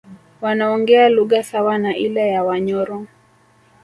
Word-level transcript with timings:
Wanaongea 0.41 1.09
lugha 1.09 1.43
sawa 1.43 1.77
na 1.77 1.95
ile 1.97 2.27
ya 2.27 2.43
Wanyoro 2.43 3.07